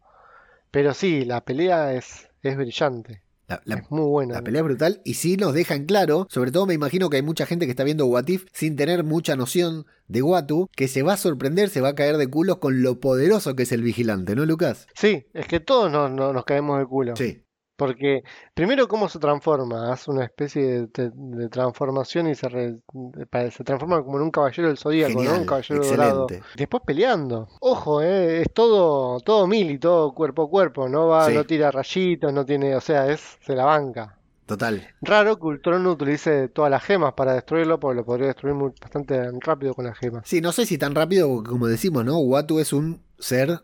[0.72, 3.22] Pero sí, la pelea es, es brillante.
[3.48, 4.34] La, la- es muy buena.
[4.36, 7.18] La pelea es brutal y sí nos deja en claro, sobre todo me imagino que
[7.18, 10.88] hay mucha gente que está viendo What If sin tener mucha noción de Watu, que
[10.88, 13.72] se va a sorprender, se va a caer de culos con lo poderoso que es
[13.72, 14.88] el vigilante, ¿no, Lucas?
[14.96, 17.16] Sí, es que todos nos, nos- nos caemos de culo.
[17.16, 17.44] Sí,
[17.76, 22.78] Porque primero cómo se transforma, hace una especie de, de- de transformación y se, re-
[23.52, 25.20] se transforma como en un caballero del zodíaco, ¿no?
[25.22, 26.24] genial, Un caballero dorado.
[26.24, 26.48] excelente.
[26.58, 27.48] Después peleando.
[27.60, 31.34] Ojo, eh, es todo, todo mil y todo cuerpo a cuerpo, no va, Sí.
[31.34, 34.18] no tira rayitos, no tiene, o sea, es, se la banca.
[34.46, 34.88] Total.
[35.02, 38.72] Raro que Ultron no utilice todas las gemas para destruirlo, porque lo podría destruir muy,
[38.80, 40.22] bastante rápido con las gemas.
[40.26, 42.20] Sí, no sé si tan rápido, como decimos, ¿no?
[42.20, 43.62] Watu es un ser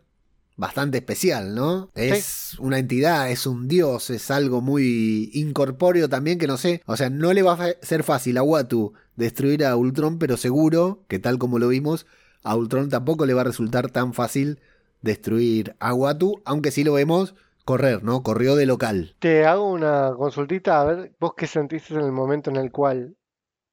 [0.58, 1.90] bastante especial, ¿no?
[1.96, 6.82] Es una entidad, es un dios, es algo muy incorpóreo también que no sé.
[6.86, 11.04] O sea, no le va a ser fácil a Watu destruir a Ultron, pero seguro
[11.08, 12.06] que tal como lo vimos,
[12.44, 14.60] a Ultron tampoco le va a resultar tan fácil
[15.02, 17.34] destruir a Watu, aunque sí lo vemos
[17.66, 18.24] correr, ¿no?
[18.24, 19.16] Corrió de local.
[19.20, 23.16] Te hago una consultita, a ver, vos qué sentiste en el momento en el cual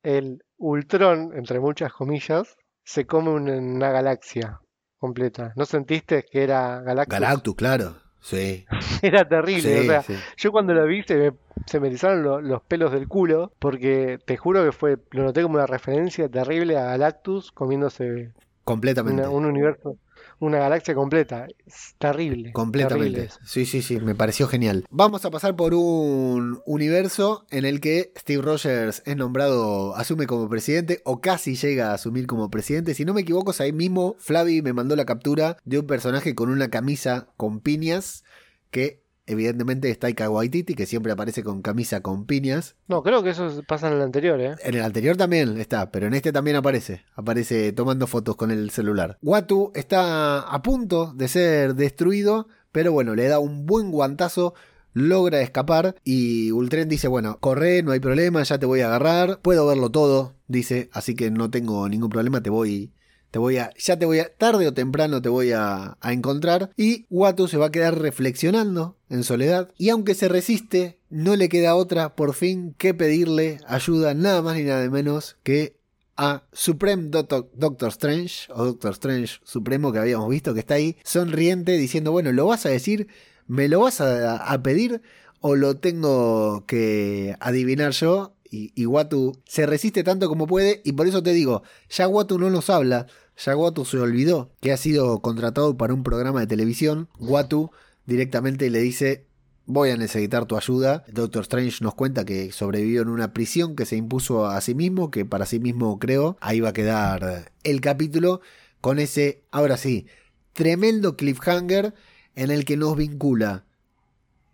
[0.02, 4.60] el Ultron, entre muchas comillas, se come un- una galaxia
[4.98, 5.52] completa.
[5.56, 7.18] ¿No sentiste que era Galactus?
[7.18, 7.96] Galactus, claro.
[8.20, 8.66] Sí.
[9.02, 10.14] Era terrible, o sea, sí.
[10.38, 11.32] yo cuando lo vi se me,
[11.66, 15.42] se me erizaron lo- los pelos del culo, porque te juro que fue, lo noté
[15.42, 18.32] como una referencia terrible a Galactus comiéndose
[18.64, 19.22] Completamente.
[19.22, 19.96] una- un universo,
[20.40, 21.46] una galaxia completa.
[21.66, 22.52] Es terrible.
[22.52, 23.12] Completamente.
[23.12, 23.34] terrible.
[23.44, 24.84] Sí, sí, sí, me pareció genial.
[24.90, 30.48] Vamos a pasar por un universo en el que Steve Rogers es nombrado, asume como
[30.48, 32.94] presidente o casi llega a asumir como presidente.
[32.94, 36.34] Si no me equivoco, es ahí mismo Flavi me mandó la captura de un personaje
[36.34, 38.24] con una camisa con piñas
[38.70, 42.74] que evidentemente es Taika Waititi, que siempre aparece con camisa con piñas.
[42.88, 44.56] No, creo que eso pasa en el anterior, ¿eh?
[44.64, 47.04] En el anterior también está, pero en este también aparece.
[47.14, 49.18] Aparece tomando fotos con el celular.
[49.22, 54.54] Watu está a punto de ser destruido, pero bueno, le da un buen guantazo.
[54.94, 59.38] Logra escapar y Ultren dice, bueno, corre, no hay problema, ya te voy a agarrar,
[59.42, 62.90] puedo verlo todo, dice, así que no tengo ningún problema, te voy,
[63.30, 66.70] te voy a, ya te voy a, tarde o temprano te voy a, a encontrar.
[66.76, 69.70] Y Watu se va a quedar reflexionando en soledad.
[69.78, 74.56] Y aunque se resiste, no le queda otra por fin que pedirle ayuda nada más
[74.56, 75.78] ni nada menos que
[76.18, 80.96] a Supreme Doctor, Doctor Strange, o Doctor Strange Supremo que habíamos visto que está ahí,
[81.04, 83.06] sonriente, diciendo, bueno, ¿lo vas a decir?
[83.46, 85.00] ¿Me lo vas a, a pedir?
[85.40, 88.34] ¿O lo tengo que adivinar yo?
[88.50, 92.50] Y, Watu se resiste tanto como puede y por eso te digo, ya Watu no
[92.50, 93.06] nos habla,
[93.36, 97.70] ya Watu se olvidó que ha sido contratado para un programa de televisión, Watu
[98.06, 99.26] directamente le dice,
[99.66, 101.04] voy a necesitar tu ayuda.
[101.12, 105.10] Doctor Strange nos cuenta que sobrevivió en una prisión que se impuso a sí mismo,
[105.10, 106.36] que para sí mismo creó.
[106.40, 108.40] Ahí va a quedar el capítulo
[108.80, 110.06] con ese, ahora sí,
[110.54, 111.94] tremendo cliffhanger
[112.34, 113.67] en el que nos vincula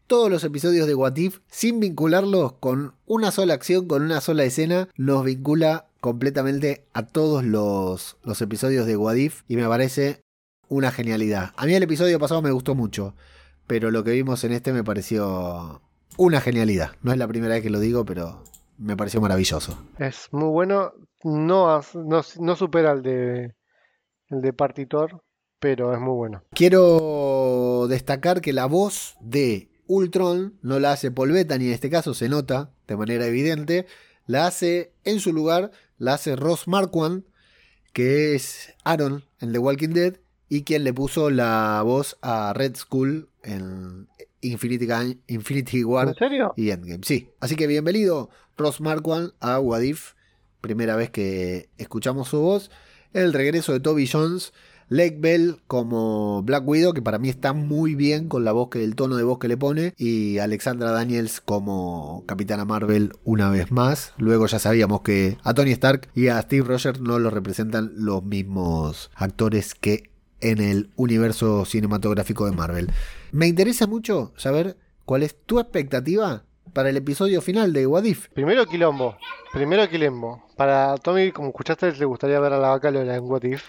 [0.07, 4.45] todos los episodios de What If sin vincularlos con una sola acción, con una sola
[4.45, 10.21] escena, nos vincula completamente a todos los, los episodios de What If y me parece
[10.69, 11.53] una genialidad.
[11.57, 13.15] A mí el episodio pasado me gustó mucho,
[13.67, 15.81] pero lo que vimos en este me pareció
[16.17, 16.93] una genialidad.
[17.03, 18.43] No es la primera vez que lo digo, pero
[18.79, 19.79] me pareció maravilloso.
[19.99, 20.93] Es muy bueno.
[21.23, 23.55] No, no, no supera el de
[24.29, 25.23] el de Partitor,
[25.59, 26.43] pero es muy bueno.
[26.51, 32.15] Quiero destacar que la voz de Ultron no la hace Paul Bettany, en este caso
[32.15, 33.87] se nota de manera evidente,
[34.27, 37.25] la hace en su lugar, la hace Ross Marquand,
[37.93, 40.17] que es Aaron en The Walking Dead
[40.49, 44.09] y quien le puso la voz a Red Skull en
[44.41, 46.55] Infinity, War ¿En serio?
[46.57, 47.01] y Endgame.
[47.05, 50.15] Sí, así que bienvenido Ross Marquand a Wadif,
[50.61, 52.71] primera vez que escuchamos su voz,
[53.13, 54.53] el regreso de Toby Jones,
[54.89, 58.85] Lake Bell como Black Widow, que para mí está muy bien con la voz que
[58.85, 63.71] el tono de voz que le pone, y Alexandra Daniels como Capitana Marvel una vez
[63.71, 64.13] más.
[64.19, 68.25] Luego ya sabíamos que a Tony Stark y a Steve Rogers no lo representan los
[68.25, 72.91] mismos actores que en el universo cinematográfico de Marvel.
[73.33, 78.29] Me interesa mucho saber cuál es tu expectativa para el episodio final de Wadif.
[78.31, 79.17] Primero Quilombo.
[79.53, 80.45] Primero Quilombo.
[80.57, 83.65] Para Tommy, como escuchaste, le gustaría ver a la vaca lo What If.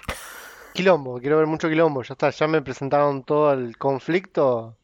[0.75, 2.03] Quilombo, quiero ver mucho Quilombo.
[2.03, 4.77] Ya está, ya me presentaron todo el conflicto.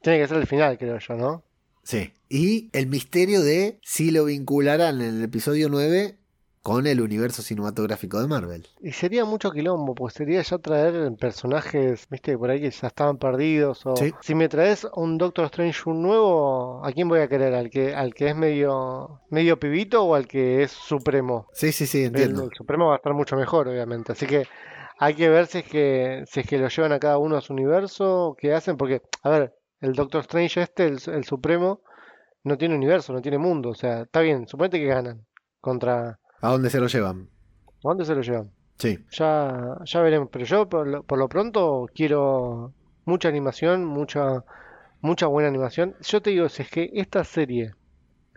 [0.00, 1.42] Tiene que ser el final, creo yo, ¿no?
[1.82, 2.12] Sí.
[2.28, 6.16] Y el misterio de si lo vincularán en el episodio 9
[6.62, 8.66] con el universo cinematográfico de Marvel.
[8.80, 13.18] Y sería mucho quilombo, pues sería ya traer personajes, viste, por ahí que ya estaban
[13.18, 13.84] perdidos.
[13.84, 14.14] O Sí.
[14.22, 17.52] si me traes un Doctor Strange un nuevo, ¿a quién voy a querer?
[17.54, 21.48] ¿Al que, al que es medio, medio pibito o al que es supremo?
[21.52, 22.44] Sí, sí, sí, El, entiendo.
[22.44, 24.12] el supremo va a estar mucho mejor, obviamente.
[24.12, 24.44] Así que
[24.98, 27.40] hay que ver si es que, si es que lo llevan a cada uno a
[27.40, 31.82] su universo, qué hacen, porque, a ver, el Doctor Strange este, el, el supremo,
[32.44, 33.70] no tiene universo, no tiene mundo.
[33.70, 35.26] O sea, está bien, suponete que ganan
[35.60, 36.20] contra...
[36.40, 37.28] ¿A dónde se lo llevan?
[37.66, 38.52] ¿A dónde se lo llevan?
[38.78, 38.98] Sí.
[39.10, 42.72] Ya, ya veremos, pero yo por lo, por lo pronto quiero
[43.04, 44.44] mucha animación, mucha,
[45.00, 45.96] mucha buena animación.
[46.00, 47.74] Yo te digo, si es que esta serie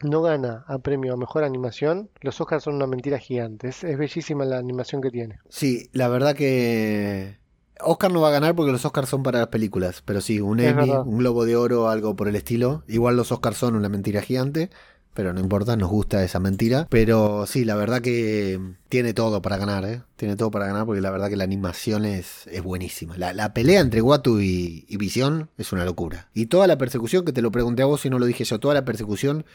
[0.04, 3.70] no gana a premio a mejor animación, los Oscars son una mentira gigante.
[3.70, 5.40] Es, es bellísima la animación que tiene.
[5.50, 7.38] Sí, la verdad que
[7.82, 10.60] Oscar no va a ganar porque los Oscars son para las películas, pero sí, un
[10.60, 11.06] Es Emmy, verdad.
[11.06, 12.84] un Globo de Oro, algo por el estilo.
[12.88, 14.70] Igual los Oscars son una mentira gigante,
[15.14, 16.86] pero no importa, nos gusta esa mentira.
[16.90, 20.02] Pero sí, la verdad que tiene todo para ganar, ¿eh?
[20.16, 23.18] Tiene todo para ganar porque la verdad que la animación es, es buenísima.
[23.18, 26.30] La, la pelea entre Watu y, y Visión es una locura.
[26.36, 28.60] Y toda la persecución, que te lo pregunté a vos y no lo dije yo,
[28.60, 29.46] toda la persecución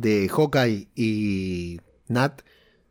[0.00, 2.42] de Hawkeye y Nat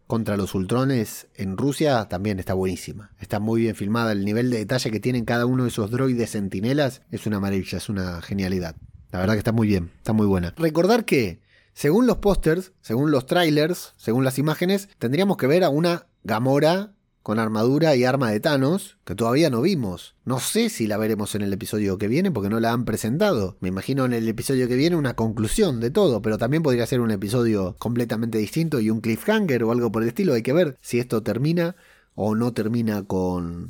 [0.07, 3.11] contra los Ultrones en Rusia también está buenísima.
[3.19, 4.11] Está muy bien filmada.
[4.11, 7.77] El nivel de detalle que tienen cada uno de esos droides centinelas es una maravilla,
[7.77, 8.75] es una genialidad.
[9.11, 10.53] La verdad que está muy bien, está muy buena.
[10.57, 11.41] Recordar que,
[11.73, 16.93] según los pósters, según los trailers, según las imágenes, tendríamos que ver a una Gamora
[17.29, 20.15] con armadura y arma de Thanos, que todavía no vimos.
[20.25, 23.55] No sé si la veremos en el episodio que viene porque no la han presentado.
[23.59, 27.01] Me imagino en el episodio que viene una conclusión de todo, pero también podría ser
[27.01, 30.33] un episodio completamente distinto y un cliffhanger o algo por el estilo.
[30.33, 31.75] Hay que ver si esto termina
[32.15, 33.67] o no termina con,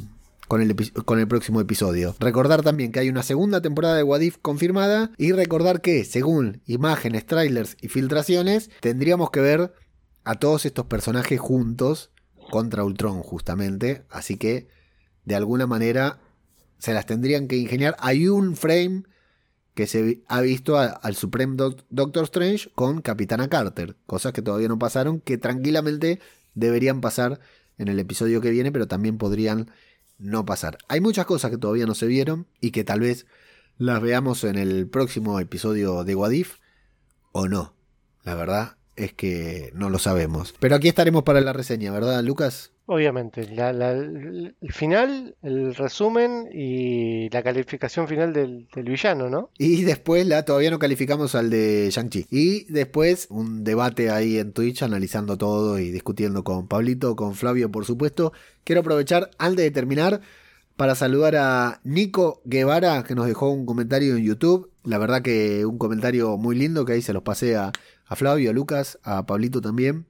[0.51, 0.75] el,
[1.17, 2.15] el próximo episodio.
[2.17, 7.25] Recordar también que hay una segunda temporada de Wadif confirmada y recordar que, según imágenes,
[7.25, 9.73] trailers y filtraciones, tendríamos que ver
[10.23, 12.11] a todos estos personajes juntos
[12.49, 14.03] contra Ultron, justamente.
[14.09, 14.67] Así que,
[15.25, 16.19] de alguna manera,
[16.77, 17.95] se las tendrían que ingeniar.
[17.99, 19.03] Hay un frame
[19.75, 23.95] que se ha visto al Supreme Doc- Doctor Strange con Capitana Carter.
[24.05, 26.19] Cosas que todavía no pasaron, que tranquilamente
[26.53, 27.39] deberían pasar
[27.77, 29.71] en el episodio que viene, pero también podrían
[30.17, 30.77] no pasar.
[30.89, 33.25] Hay muchas cosas que todavía no se vieron y que tal vez
[33.77, 36.57] las veamos en el próximo episodio de Wadif
[37.31, 37.73] o no.
[38.23, 40.53] La verdad es que no lo sabemos.
[40.59, 42.71] Pero aquí estaremos para la reseña, ¿verdad, Lucas?
[42.85, 49.51] Obviamente, la- la- el final, el resumen y la calificación final del, del villano, ¿no?
[49.59, 52.25] Y después la todavía no calificamos al de Shang-Chi.
[52.31, 57.71] Y después un debate ahí en Twitch analizando todo y discutiendo con Pablito, con Flavio,
[57.71, 58.33] por supuesto.
[58.63, 60.21] Quiero aprovechar antes de terminar
[60.79, 64.71] para saludar a Nico Guevara que nos dejó un comentario en YouTube.
[64.85, 67.73] La verdad que un comentario muy lindo que ahí se los pasé a,
[68.07, 70.05] a Flavio, a Lucas, a Pablito también.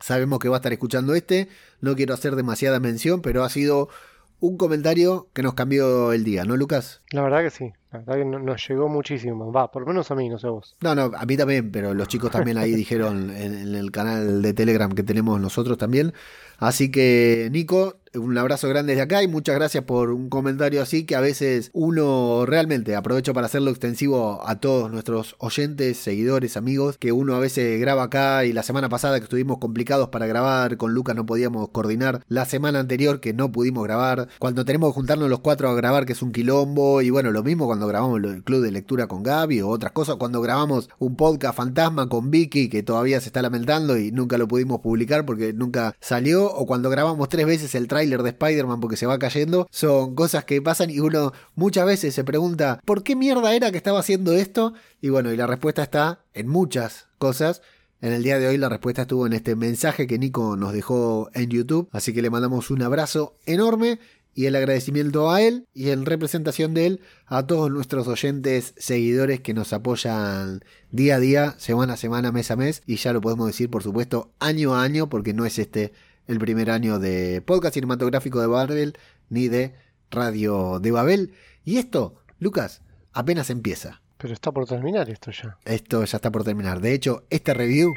[0.00, 1.48] Sabemos que va a estar escuchando este.
[1.82, 3.90] No quiero hacer demasiada mención, pero ha sido
[4.38, 7.02] un comentario que nos cambió el día, ¿no, Lucas?
[7.10, 9.52] La verdad que sí, la verdad que no- nos llegó muchísimo.
[9.52, 10.76] Va, por lo menos a mí, no sé vos.
[10.80, 14.40] No, no, a mí también, pero los chicos también ahí dijeron en, en el canal
[14.40, 16.14] de Telegram que tenemos nosotros también.
[16.56, 21.04] Así que, Nico, un abrazo grande desde acá y muchas gracias por un comentario así
[21.04, 26.98] que a veces uno realmente aprovecho para hacerlo extensivo a todos nuestros oyentes, seguidores, amigos,
[26.98, 30.76] que uno a veces graba acá y la semana pasada que estuvimos complicados para grabar,
[30.76, 34.94] con Lucas no podíamos coordinar, la semana anterior que no pudimos grabar, cuando tenemos que
[34.94, 38.20] juntarnos los cuatro a grabar que es un quilombo y bueno, lo mismo cuando grabamos
[38.24, 42.30] el club de lectura con Gaby o otras cosas, cuando grabamos un podcast fantasma con
[42.30, 46.66] Vicky que todavía se está lamentando y nunca lo pudimos publicar porque nunca salió, o
[46.66, 50.90] cuando grabamos tres veces el de Spider-Man porque se va cayendo, son cosas que pasan
[50.90, 54.72] y uno muchas veces se pregunta, ¿por qué mierda era que estaba haciendo esto?
[55.00, 57.62] Y bueno, y la respuesta está en muchas cosas.
[58.00, 61.30] En el día de hoy la respuesta estuvo en este mensaje que Nico nos dejó
[61.34, 63.98] en YouTube, así que le mandamos un abrazo enorme
[64.34, 69.40] y el agradecimiento a él y en representación de él a todos nuestros oyentes, seguidores
[69.40, 73.20] que nos apoyan día a día, semana a semana, mes a mes y ya lo
[73.20, 75.92] podemos decir por supuesto año a año porque no es este
[76.30, 78.96] el primer año de podcast cinematográfico de Babel
[79.30, 79.74] ni de
[80.12, 84.00] Radio de Babel y esto, Lucas, apenas empieza.
[84.16, 85.58] Pero está por terminar esto ya.
[85.64, 86.80] Esto ya está por terminar.
[86.80, 87.92] De hecho, este review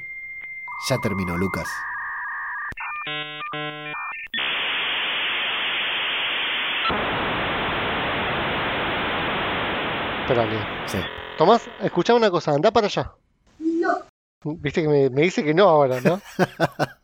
[0.89, 1.67] ya terminó, Lucas.
[10.21, 10.57] Espérale.
[10.87, 10.97] Sí.
[11.37, 13.11] Tomás, escuchá una cosa, anda para allá.
[14.45, 16.19] Viste que me, me dice que no ahora, ¿no?